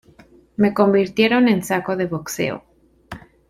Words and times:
Me 0.55 0.73
convirtieron 0.73 1.47
en 1.47 1.63
saco 1.63 1.95
de 1.95 2.07
boxeo. 2.07 2.63